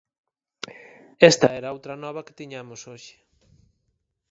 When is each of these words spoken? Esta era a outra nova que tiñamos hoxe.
Esta 1.31 1.47
era 1.59 1.67
a 1.69 1.75
outra 1.75 1.95
nova 2.03 2.25
que 2.25 2.37
tiñamos 2.39 2.81
hoxe. 2.89 3.15